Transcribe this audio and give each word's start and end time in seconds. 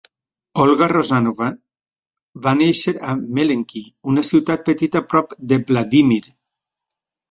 Olga 0.61 0.87
Rózanova 0.91 1.49
va 2.47 2.55
néixer 2.63 2.95
a 3.13 3.15
Mélenki, 3.37 3.85
una 4.15 4.27
ciutat 4.33 4.69
petita 4.75 5.07
prop 5.15 5.41
de 5.55 5.65
Vladímir. 5.73 6.25